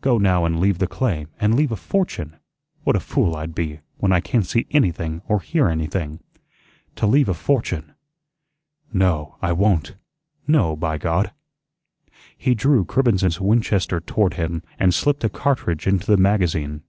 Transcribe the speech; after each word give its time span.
"Go 0.00 0.18
now 0.18 0.44
and 0.46 0.58
leave 0.58 0.78
the 0.78 0.88
claim, 0.88 1.28
and 1.38 1.54
leave 1.54 1.70
a 1.70 1.76
fortune! 1.76 2.34
What 2.82 2.96
a 2.96 2.98
fool 2.98 3.36
I'd 3.36 3.54
be, 3.54 3.78
when 3.98 4.10
I 4.10 4.18
can't 4.18 4.44
see 4.44 4.66
anything 4.72 5.22
or 5.28 5.38
hear 5.40 5.68
anything. 5.68 6.18
To 6.96 7.06
leave 7.06 7.28
a 7.28 7.34
fortune! 7.34 7.94
No, 8.92 9.36
I 9.40 9.52
won't. 9.52 9.94
No, 10.48 10.74
by 10.74 10.98
God!" 10.98 11.30
He 12.36 12.52
drew 12.52 12.84
Cribbens's 12.84 13.40
Winchester 13.40 14.00
toward 14.00 14.34
him 14.34 14.64
and 14.76 14.92
slipped 14.92 15.22
a 15.22 15.28
cartridge 15.28 15.86
into 15.86 16.08
the 16.08 16.16
magazine. 16.16 16.82